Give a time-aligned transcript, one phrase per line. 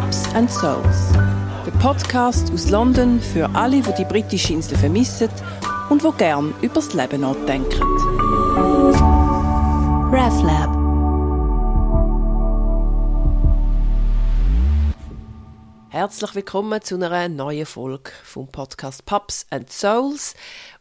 [0.00, 1.12] Pubs and Souls.
[1.66, 5.28] Der Podcast aus London für alle, die die britische Insel vermissen
[5.90, 7.82] und wo gern übers Leben nachdenken.
[10.10, 10.80] RevLab
[15.90, 20.34] Herzlich willkommen zu einer neuen Folge vom Podcast Pubs and Souls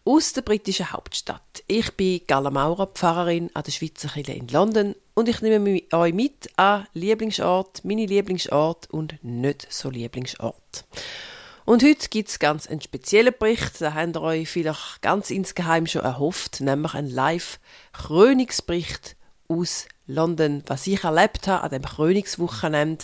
[0.06, 1.64] aus der britischen Hauptstadt.
[1.68, 6.14] Ich bin Gala Maurer, Pfarrerin an der Schweizer Kirche in London und ich nehme euch
[6.14, 10.86] mit an Lieblingsort, meine Lieblingsort und nicht so Lieblingsort.
[11.66, 15.88] Und heute gibt es ganz einen speziellen Bericht, da habt ihr euch vielleicht ganz insgeheim
[15.88, 19.18] schon erhofft, nämlich einen Live-Krönungsbericht
[19.50, 23.04] aus London, was ich erlebt habe an dem Krönungswochenende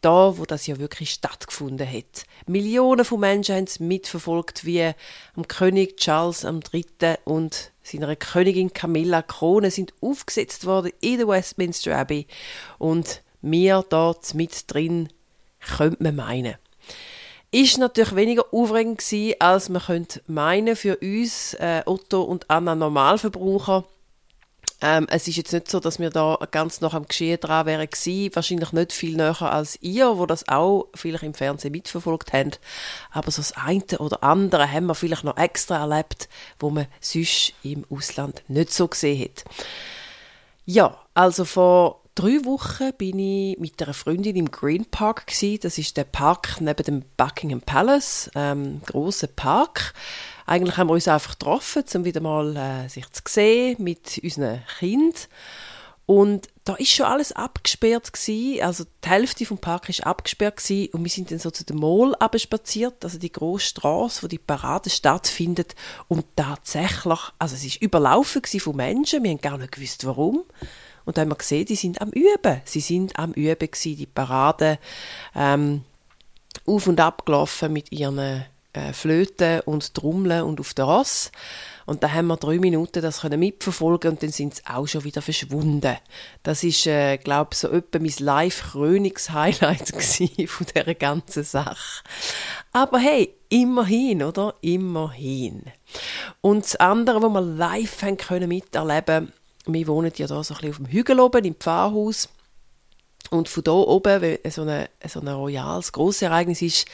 [0.00, 2.24] da, wo das ja wirklich stattgefunden hat.
[2.48, 4.90] Millionen von Menschen haben es mitverfolgt, wie
[5.36, 7.14] am König Charles III.
[7.24, 12.26] und seiner Königin Camilla Krone sind aufgesetzt worden in der Westminster Abbey
[12.78, 15.10] und wir dort mit drin,
[15.60, 16.54] könnte man meinen.
[17.50, 22.74] Ist natürlich weniger aufregend gewesen, als man könnte meinen für uns äh, Otto und Anna
[22.74, 23.84] Normalverbraucher
[24.80, 27.88] ähm, es ist jetzt nicht so, dass wir da ganz noch am Geschehen dran wären
[27.88, 28.34] gewesen.
[28.34, 32.60] Wahrscheinlich nicht viel näher als ihr, wo das auch vielleicht im Fernsehen mitverfolgt habt.
[33.10, 37.54] Aber so das eine oder andere haben wir vielleicht noch extra erlebt, wo man sonst
[37.62, 39.44] im Ausland nicht so gesehen hat.
[40.66, 45.60] Ja, also vor drei Wochen bin ich mit einer Freundin im Green Park gewesen.
[45.62, 49.94] Das ist der Park neben dem Buckingham Palace, ähm, großer Park.
[50.46, 54.62] Eigentlich haben wir uns einfach getroffen, um wieder mal äh, sich zu sehen mit unseren
[54.78, 55.14] Kindern.
[56.06, 58.62] Und da ist schon alles abgesperrt gewesen.
[58.62, 61.78] Also die Hälfte vom Park ist abgesperrt gewesen und wir sind dann so zu dem
[61.78, 65.74] Mall spaziert, also die große Straße, wo die Parade stattfindet.
[66.08, 69.24] Und tatsächlich, also es ist überlaufen von Menschen.
[69.24, 70.44] Wir haben gar nicht gewusst, warum.
[71.04, 72.60] Und dann haben wir gesehen, die sind am Üben.
[72.64, 74.78] Sie sind am Üben gewesen, die Parade
[75.34, 75.82] ähm,
[76.66, 81.30] auf und ab gelaufen mit ihren äh, Flöten und Trommeln und auf der Ross.
[81.86, 85.04] Und da haben wir drei Minuten das können mitverfolgen und dann sind sie auch schon
[85.04, 85.96] wieder verschwunden.
[86.42, 89.88] Das ist, äh, glaube so etwa mein Live-Krönungs-Highlight
[90.48, 92.02] von dieser ganzen Sache.
[92.72, 94.54] Aber hey, immerhin, oder?
[94.62, 95.64] Immerhin.
[96.40, 99.32] Und das andere, was wir live haben können miterleben,
[99.66, 102.28] wir wohnen ja da so ein bisschen auf dem Hügel oben im Pfarrhaus.
[103.30, 106.86] Und von da oben, wenn so ein so ein royales Grossereignis ist,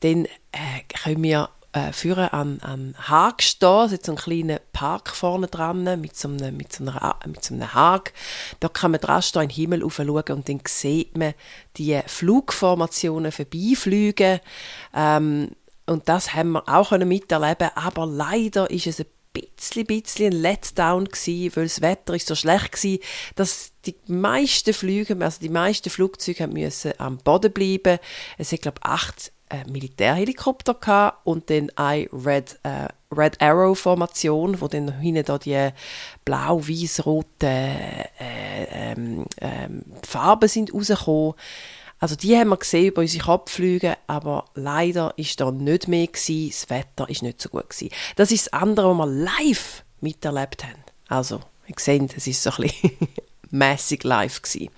[0.00, 4.60] dann äh, können wir äh, führen an, an Haag stehen, es ist so ein kleiner
[4.72, 8.14] Park vorne dran mit so einem, mit so einer, mit so einem Haag.
[8.60, 11.34] Da kann man dran stehen, in den Himmel schauen und dann sieht man
[11.76, 14.40] die Flugformationen vorbeifliegen.
[14.94, 15.50] Ähm,
[15.84, 19.06] und das haben wir auch miterleben aber leider ist es ein
[19.40, 22.98] bisschen, bisschen ein Letdown gewesen, weil das Wetter ist so schlecht war,
[23.36, 27.98] dass die meisten Flüge, also die meisten Flugzeuge müssen am Boden bleiben.
[28.38, 33.78] Es sind glaube ich acht äh, Militärhelikopter gehabt und dann eine Red, äh, Red Arrow
[33.78, 35.70] Formation, wo dann hinten da die
[36.24, 41.34] blau-weiß-roten äh, ähm, ähm, Farben sind rausgekommen.
[41.98, 46.50] Also die haben wir gesehen über unsere Kopfflüge, aber leider ist da nicht mehr gewesen.
[46.50, 47.90] Das Wetter ist nicht so gut gewesen.
[48.16, 50.84] Das ist das andere, was wir live miterlebt haben.
[51.08, 52.90] Also, ihr seht, es ist so ein bisschen
[53.50, 54.70] mäßig live gewesen.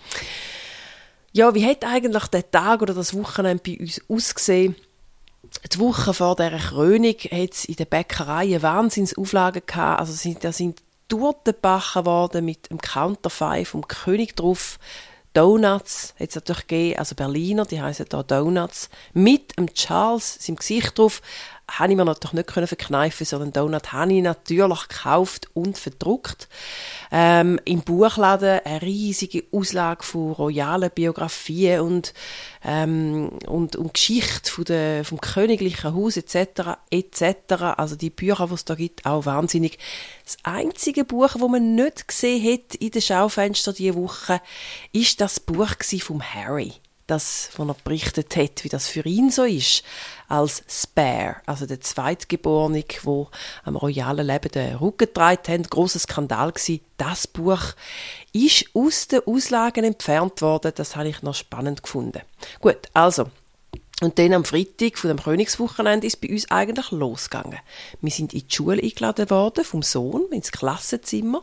[1.33, 4.77] Ja, wie hat eigentlich der Tag oder das Wochenende bei uns ausgesehen?
[5.73, 10.01] Die Woche vor dieser Krönung hat es in der Bäckerei eine Wahnsinnsauflage gehabt.
[10.01, 14.79] Also sind, da sind Torten gebacken worden mit dem Counterfei vom König drauf.
[15.33, 20.57] Donuts hat es natürlich gegeben, also Berliner, die heißen da Donuts, mit dem Charles, seinem
[20.57, 21.21] Gesicht drauf
[21.69, 26.49] habe ich mir natürlich nicht können verkneifen, sondern Donut habe ich natürlich gekauft und verdruckt.
[27.13, 32.15] Ähm, Im Buchladen eine riesige Auslage von royalen Biografien und,
[32.65, 36.79] ähm, und, und Geschichte von der, vom königlichen Haus etc.
[36.91, 37.63] etc.
[37.77, 39.79] Also die Bücher, die es da gibt, auch wahnsinnig.
[40.25, 44.41] Das einzige Buch, das man nicht gesehen hat in den Schaufenstern diese Woche,
[44.93, 45.69] ist das Buch
[46.01, 46.73] vom Harry
[47.09, 49.83] das, wo er berichtet hat, wie das für ihn so ist,
[50.29, 53.29] als Spare, also der Zweitgeborene, wo
[53.65, 56.81] am royalen Leben den Rücken getragen hat, grosser Skandal gewesen.
[56.97, 57.75] Das Buch
[58.33, 60.73] ist aus den Auslagen entfernt worden.
[60.75, 62.21] Das habe ich noch spannend gefunden.
[62.61, 63.31] Gut, also
[64.01, 67.59] und dann am Freitag von dem Königswochenende ist bei uns eigentlich losgegangen.
[68.01, 71.43] Wir sind in die Schule eingeladen worden vom Sohn ins Klassenzimmer,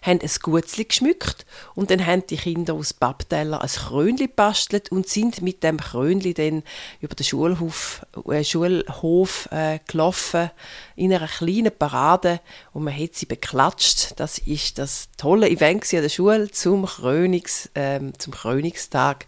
[0.00, 1.44] haben ein Gutzli geschmückt
[1.74, 6.32] und dann haben die Kinder aus Pappteller ein Krönli bastelt und sind mit dem Krönli
[6.32, 6.62] dann
[7.00, 10.50] über den Schulhof, äh, Schulhof äh, gelaufen
[10.96, 12.40] in einer kleinen Parade
[12.72, 14.14] und man hat sie beklatscht.
[14.16, 19.26] Das ist das tolle Event an der Schule zum Krönungs, äh, zum Krönigstag.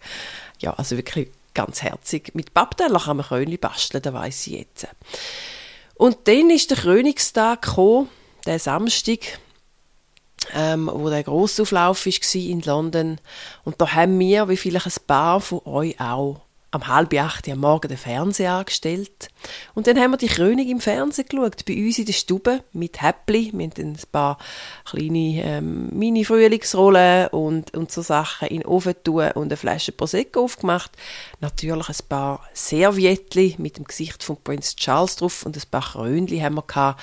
[0.58, 2.34] Ja, also wirklich ganz herzig.
[2.34, 4.86] Mit Pappteller kann man Krönchen basteln, das weiss ich jetzt.
[5.94, 8.08] Und dann ist der Königstag gekommen,
[8.46, 9.20] der Samstag,
[10.54, 13.18] ähm, wo der Grossauflauf war in London.
[13.64, 16.40] Und da haben wir, wie vielleicht ein paar von euch auch,
[16.72, 19.28] am halb acht am Morgen den Fernseher angestellt.
[19.74, 23.02] Und dann haben wir die Krönung im Fernsehen geschaut, bei uns in der Stube mit
[23.02, 23.50] Häppli.
[23.52, 24.38] Haben ein paar
[24.86, 30.44] kleine ähm, Mini-Frühlingsrollen und, und so Sachen in den Ofen tun und eine Flasche Prosecco
[30.44, 30.90] aufgemacht.
[31.40, 36.40] Natürlich ein paar Serviettli mit dem Gesicht von Prince Charles drauf und ein paar Krönli
[36.40, 37.02] haben wir gehabt.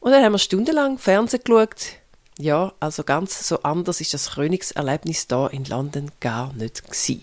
[0.00, 1.92] Und dann haben wir stundenlang Fernsehen geschaut.
[2.38, 7.22] Ja, also ganz so anders ist das Krönungserlebnis da in London gar nicht gewesen.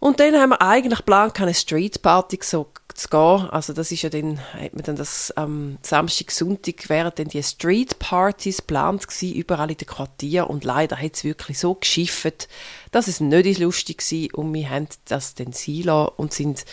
[0.00, 3.50] Und dann haben wir eigentlich geplant, keine Streetparty so zu gehen.
[3.50, 7.28] Also das ist ja dann, hat man dann das am ähm, Samstag, Sonntag wären dann
[7.28, 12.48] die Streetpartys geplant gewesen, überall in den Quartier und leider hat es wirklich so geschifft,
[12.90, 16.64] dass es nicht lustig war und wir haben das dann sein und sind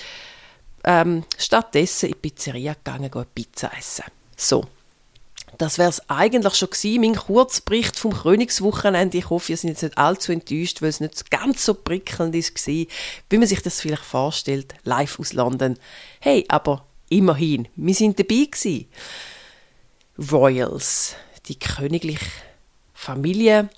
[0.83, 4.05] ähm, stattdessen in die Pizzeria gegangen, gehen Pizza essen.
[4.35, 4.65] So.
[5.57, 9.17] Das wäre es eigentlich schon gewesen, mein Kurzbericht vom Königswochenende.
[9.17, 12.67] Ich hoffe, ihr seid jetzt nicht allzu enttäuscht, weil es nicht ganz so prickelnd ist,
[12.67, 12.87] wie
[13.31, 15.77] man sich das vielleicht vorstellt, live aus London.
[16.19, 18.87] Hey, aber immerhin, wir sind dabei gewesen.
[20.31, 21.15] Royals,
[21.47, 22.25] die königliche
[22.93, 23.69] Familie,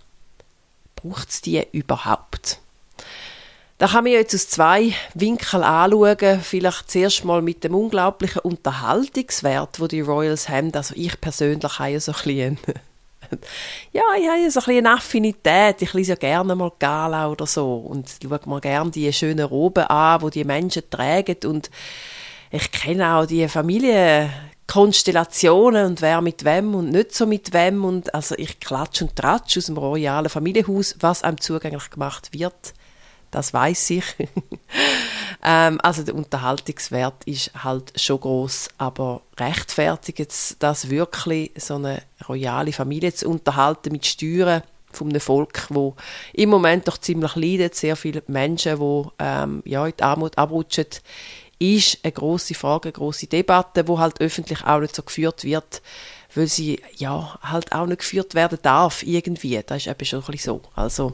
[0.96, 2.27] braucht es die überhaupt?
[3.80, 6.42] Da kann man jetzt aus zwei Winkeln anschauen.
[6.42, 10.74] Vielleicht zuerst mal mit dem unglaublichen Unterhaltungswert, wo die Royals haben.
[10.74, 12.58] Also ich persönlich habe ja so ein bisschen
[13.92, 15.80] ja, ich habe ja so ein bisschen eine Affinität.
[15.82, 19.84] Ich lese ja gerne mal Gala oder so und schaue mir gerne die schönen Roben
[19.84, 21.70] an, wo die Menschen tragen und
[22.50, 28.16] ich kenne auch die Familienkonstellationen und wer mit wem und nicht so mit wem und
[28.16, 32.74] also ich klatsche und tratsche aus dem royalen Familienhaus, was einem zugänglich gemacht wird
[33.38, 34.04] das weiß ich.
[35.44, 42.74] ähm, also der Unterhaltungswert ist halt schon groß, aber rechtfertigt das wirklich so eine royale
[42.74, 45.96] Familie zu unterhalten mit Steuern von einem Volk, wo
[46.34, 50.88] im Moment doch ziemlich leidet, sehr viele Menschen, wo ähm, ja in die Armut abrutschen,
[51.60, 55.84] ist eine große Frage, eine große Debatte, wo halt öffentlich auch nicht so geführt wird,
[56.34, 59.62] weil sie ja halt auch nicht geführt werden darf irgendwie.
[59.64, 60.62] Das ist eben schon ein bisschen so.
[60.76, 61.14] Also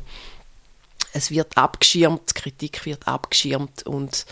[1.14, 4.26] es wird abgeschirmt, Kritik wird abgeschirmt und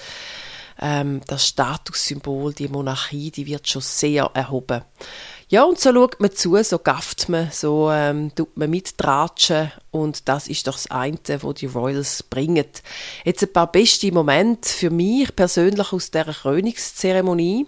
[0.82, 4.82] ähm, das Statussymbol, die Monarchie, die wird schon sehr erhoben.
[5.48, 10.28] Ja, und so schaut man zu, so gafft man, so ähm, tut man mittratschen und
[10.28, 12.66] das ist doch das eine, wo die Royals bringen.
[13.26, 17.68] Jetzt ein paar beste Momente für mich persönlich aus dieser Krönungszeremonie.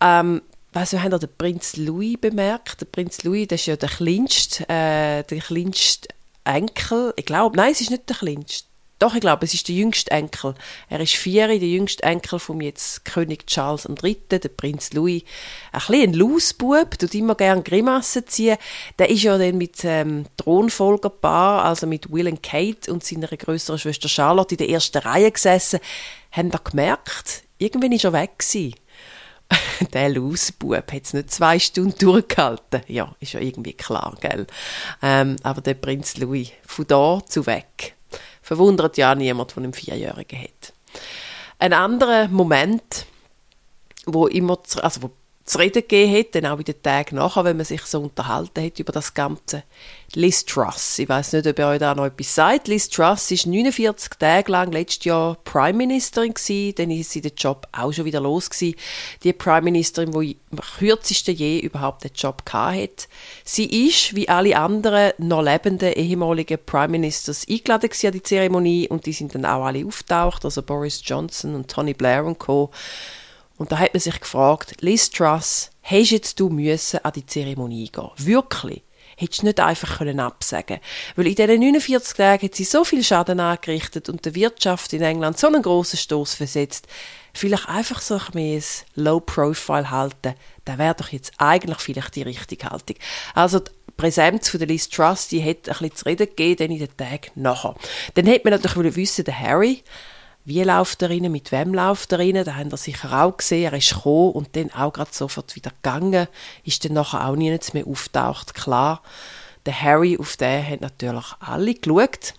[0.00, 0.42] Ähm,
[0.72, 2.80] du, haben den Prinz Louis bemerkt?
[2.80, 6.08] Der Prinz Louis, das ist ja der kleinste, äh, der kleinste
[6.44, 8.72] Enkel, ich glaube, nein, es ist nicht der kleinste.
[9.02, 10.54] Doch, ich glaube, es ist der jüngste Enkel.
[10.88, 15.24] Er ist vier, der jüngste Enkel vom jetzt König Charles III., der Prinz Louis.
[15.72, 18.58] Ein ein Lausbub, tut immer gerne Grimassen ziehen.
[19.00, 23.80] Der ist ja dann mit ähm, Thronfolgerpaar, also mit Will und Kate und seiner größeren
[23.80, 25.80] Schwester Charlotte in der ersten Reihe gesessen.
[26.30, 28.76] Haben da gemerkt, irgendwann ist er weg gewesen.
[29.92, 32.82] der Lausbub hat es nicht zwei Stunden durchgehalten.
[32.88, 34.46] Ja, ist ja irgendwie klar, gell?
[35.02, 37.94] Ähm, aber der Prinz Louis, von da zu weg.
[38.42, 40.72] Verwundert ja niemand, der einen Vierjährigen hat.
[41.58, 43.06] Ein anderer Moment,
[44.06, 45.10] wo immer, also wo
[45.44, 48.64] zu reden gegeben hat, dann auch in den Tagen nachher, wenn man sich so unterhalten
[48.64, 49.64] hat über das Ganze.
[50.14, 52.68] Liz Truss, ich weiß nicht, ob ihr euch da noch etwas sagt.
[52.68, 57.32] Liz Truss ist 49 Tage lang letztes Jahr Prime Ministerin gewesen, dann ist sie den
[57.34, 58.76] Job auch schon wieder los gewesen.
[59.22, 63.08] Die Prime Ministerin, die am kürzesten je überhaupt den Job hat.
[63.44, 69.06] Sie ist, wie alle anderen noch lebenden ehemaligen Prime Ministers eingeladen an die Zeremonie und
[69.06, 72.70] die sind dann auch alle auftaucht, also Boris Johnson und Tony Blair und Co.
[73.62, 77.92] Und da hat man sich gefragt, Liz Truss, hast jetzt du müssen an die Zeremonie
[77.92, 78.10] gehen?
[78.16, 78.82] Wirklich?
[79.16, 80.80] Hättest du nicht einfach können absagen
[81.14, 85.02] Weil in diesen 49 Tagen hat sie so viel Schaden angerichtet und der Wirtschaft in
[85.02, 86.88] England so einen grossen Stoß versetzt.
[87.34, 88.62] Vielleicht einfach so ein
[88.96, 92.96] Low-Profile halten, da wäre doch jetzt eigentlich vielleicht die richtige Haltung.
[93.32, 96.78] Also die Präsenz von der Liz Truss, die hat ein bisschen zu reden gegeben, in
[96.80, 97.76] den Tagen nachher.
[98.14, 99.84] Dann hätte man natürlich wissen, der Harry,
[100.44, 103.72] wie läuft er rein, mit wem läuft er rein, da haben wir sicher auch gesehen,
[103.72, 106.26] er ist gekommen und dann auch gerade sofort wieder gegangen,
[106.64, 109.02] ist dann nachher auch nie mehr auftaucht, klar.
[109.66, 112.34] Der Harry, auf den haben natürlich alle geschaut.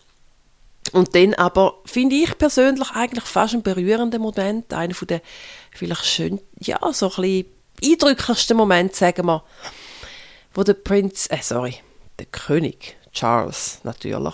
[0.92, 5.22] Und dann aber finde ich persönlich eigentlich fast ein berührender Moment, einer von den
[5.72, 7.46] vielleicht schön, ja, so ein
[7.82, 9.44] eindrücklichsten Momente, sagen wir,
[10.54, 11.76] wo der Prinz, äh, sorry,
[12.20, 14.34] der König Charles, natürlich.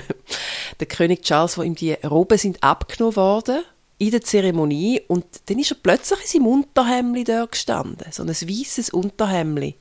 [0.80, 3.64] der König Charles, wo ihm die Roben sind abgenommen worden
[3.98, 8.28] in der Zeremonie und dann ist er plötzlich in seinem Unterhemdli da gestanden, so ein
[8.28, 9.76] weißes Unterhemdli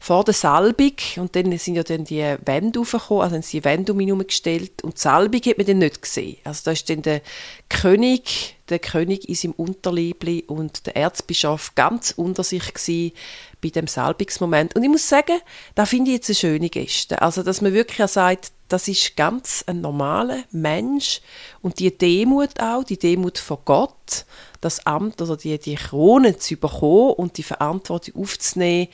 [0.00, 3.64] vor der Salbung und dann sind ja dann die Wände aufgekommen, also haben sie die
[3.64, 6.38] Wände um ihn herum gestellt und die Salbung hat man dann nicht gesehen.
[6.44, 7.20] Also da ist dann der
[7.68, 13.12] König, der König in seinem Unterliebli und der Erzbischof ganz unter sich gewesen
[13.60, 14.76] bei dem Salbungsmoment.
[14.76, 15.40] Und ich muss sagen,
[15.74, 17.20] da finde ich jetzt eine schöne Geste.
[17.20, 21.22] Also, dass man wirklich auch sagt, das ist ganz ein normaler Mensch
[21.62, 24.26] und die Demut auch, die Demut vor Gott,
[24.60, 28.88] das Amt oder die, die Krone zu bekommen und die Verantwortung aufzunehmen,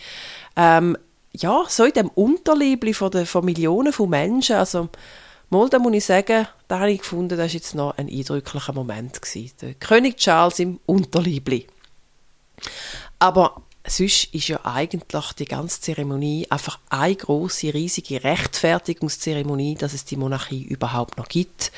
[0.56, 0.96] ähm,
[1.32, 4.88] ja, so in dem Unterliebli von, der, von Millionen von Menschen, also
[5.50, 8.72] mal, da muss ich sagen, da habe ich gefunden, das war jetzt noch ein eindrücklicher
[8.72, 9.20] Moment.
[9.20, 9.52] Gewesen.
[9.60, 11.66] Der König Charles im Unterliebli.
[13.18, 20.04] Aber sonst ist ja eigentlich die ganze Zeremonie einfach eine große, riesige Rechtfertigungszeremonie, dass es
[20.04, 21.72] die Monarchie überhaupt noch gibt.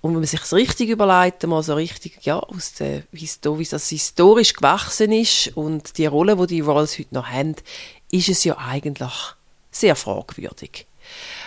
[0.00, 3.88] Und wenn man sich das richtig überlegt, mal so richtig, ja, aus der wie das
[3.88, 7.56] historisch gewachsen ist und die Rolle, wo die Royals heute noch haben,
[8.10, 9.12] ist es ja eigentlich
[9.70, 10.86] sehr fragwürdig.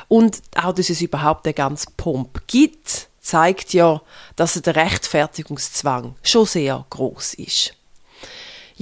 [0.08, 4.02] Und auch, dass es überhaupt den ganzen Pomp gibt, zeigt ja,
[4.36, 7.74] dass der Rechtfertigungszwang schon sehr groß ist.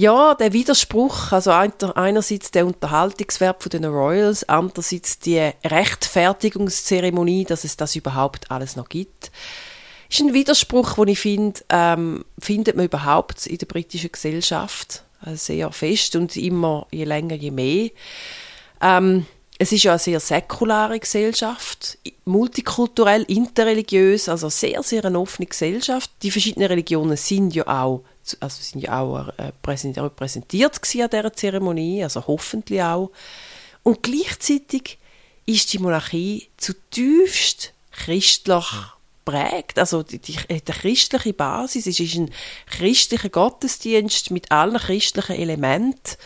[0.02, 7.76] Ja, der Widerspruch, also einerseits der Unterhaltungswert von den Royals, andererseits die Rechtfertigungszeremonie, dass es
[7.76, 9.30] das überhaupt alles noch gibt,
[10.10, 15.36] ist ein Widerspruch, den ich finde, ähm, findet man überhaupt in der britischen Gesellschaft äh,
[15.36, 17.90] sehr fest und immer je länger, je mehr.
[18.80, 25.46] Ähm, es ist ja eine sehr säkulare Gesellschaft, multikulturell, interreligiös, also sehr, sehr eine offene
[25.46, 26.10] Gesellschaft.
[26.24, 28.02] Die verschiedenen Religionen sind ja auch
[28.40, 29.52] also sind ja auch äh,
[30.00, 33.10] repräsentiert an dieser Zeremonie, also hoffentlich auch.
[33.82, 34.98] Und gleichzeitig
[35.46, 38.66] ist die Monarchie zutiefst christlich
[39.24, 42.30] prägt, also die, die, die christliche Basis, es ist ein
[42.66, 46.16] christlicher Gottesdienst mit allen christlichen Elementen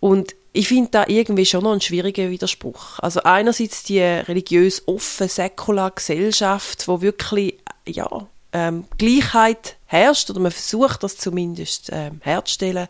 [0.00, 2.98] und ich finde da irgendwie schon noch einen schwierigen Widerspruch.
[2.98, 10.50] Also einerseits die religiös offen, säkular Gesellschaft, wo wirklich ja, ähm, Gleichheit herrscht oder man
[10.50, 12.88] versucht das zumindest ähm, herzustellen.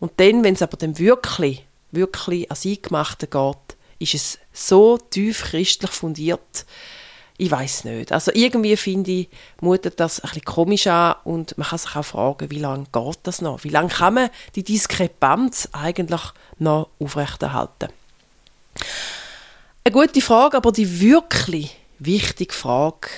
[0.00, 5.42] Und dann, wenn es aber dann wirklich, wirklich ans Eingemachte geht, ist es so tief
[5.44, 6.66] christlich fundiert,
[7.38, 8.12] ich weiß nicht.
[8.12, 9.28] Also irgendwie finde ich,
[9.60, 13.18] mutet das ein bisschen komisch an und man kann sich auch fragen, wie lange geht
[13.24, 13.62] das noch?
[13.62, 16.22] Wie lange kann man die Diskrepanz eigentlich
[16.58, 17.90] noch aufrechterhalten?
[19.84, 23.08] Eine gute Frage, aber die wirklich wichtige Frage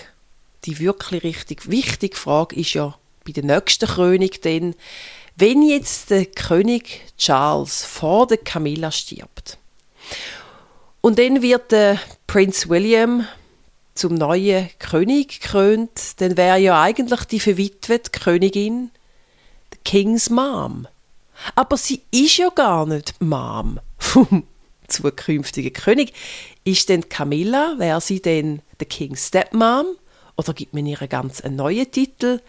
[0.65, 4.75] die wirklich richtig wichtige Frage ist ja bei der nächsten Krönung denn,
[5.37, 9.59] wenn jetzt der König Charles vor der Camilla stirbt
[11.01, 13.27] und dann wird der Prinz William
[13.95, 18.91] zum neuen König gekrönt, dann wäre ja eigentlich die verwitwete Königin
[19.73, 20.87] the King's Mom.
[21.55, 24.45] Aber sie ist ja gar nicht Mom vom
[24.89, 26.13] zukünftigen König.
[26.65, 29.87] Ist denn Camilla, wäre sie denn the King's Stepmom?
[30.39, 32.41] Oder gibt man ihr ganz einen neuen Titel?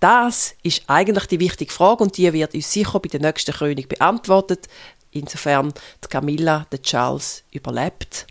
[0.00, 3.88] Das ist eigentlich die wichtige Frage und die wird uns sicher bei der nächsten Krönung
[3.88, 4.68] beantwortet,
[5.10, 5.72] insofern
[6.04, 8.26] die Camilla den Charles überlebt.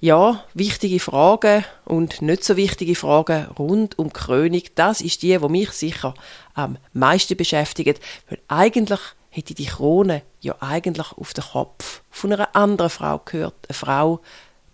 [0.00, 5.48] Ja, wichtige Fragen und nicht so wichtige Fragen rund um Krönung, das ist die, die
[5.48, 6.14] mich sicher
[6.54, 12.56] am meisten beschäftigt, weil eigentlich hätte die Krone ja eigentlich auf den Kopf von einer
[12.56, 14.20] anderen Frau gehört, eine Frau,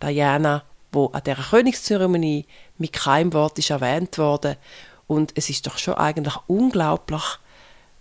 [0.01, 0.63] Diana,
[0.93, 2.47] wo an der Königszeremonie
[2.79, 4.57] mit keinem Wort ist erwähnt worden.
[5.07, 7.23] Und es ist doch schon eigentlich unglaublich,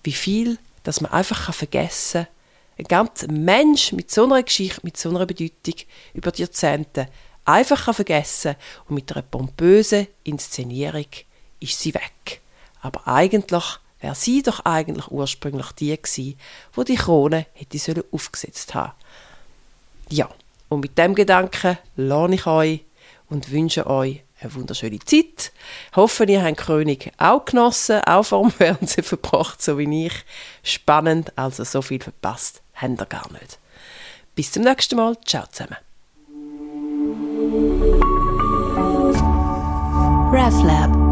[0.04, 2.34] wie viel, dass man einfach vergessen kann.
[2.80, 5.76] Ein ganzer Mensch mit so einer Geschichte, mit so einer Bedeutung
[6.14, 7.08] über die Jahrzehnte
[7.46, 8.56] einfach kann vergessen
[8.88, 11.08] und mit einer pompösen Inszenierung
[11.60, 12.42] ist sie weg.
[12.82, 13.64] Aber eigentlich
[14.00, 16.38] wäre sie doch eigentlich ursprünglich die gewesen,
[16.74, 18.94] wo die Krone hätte aufgesetzt haben.
[20.10, 20.30] Ja,
[20.70, 22.84] und mit dem Gedanken lohne ich euch
[23.30, 25.52] und wünsche euch eine wunderschöne Zeit.
[25.92, 30.14] Ich hoffe, ihr habt Krönung auch genossen, auch vor dem Fernsehen verbracht, so wie ich.
[30.64, 33.60] Spannend, also so viel verpasst habt ihr gar nicht.
[34.36, 35.16] Bis zum nächsten Mal.
[35.26, 35.78] Ciao zusammen.
[40.32, 41.03] RefLab